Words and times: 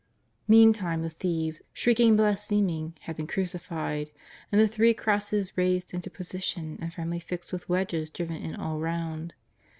Meantime 0.47 1.03
the 1.03 1.11
thieves, 1.11 1.61
shrieking 1.73 2.07
and 2.07 2.17
blaspheming, 2.17 2.95
had 3.01 3.15
been 3.15 3.27
crucified, 3.27 4.09
and 4.51 4.59
the 4.59 4.67
three 4.67 4.95
crosses 4.95 5.55
raised 5.55 5.93
into 5.93 6.09
po 6.09 6.23
sition 6.23 6.81
and 6.81 6.91
firmly 6.91 7.19
fixed 7.19 7.53
with 7.53 7.69
wedges 7.69 8.09
driven 8.09 8.37
in 8.37 8.55
all 8.55 8.79
round. 8.79 9.35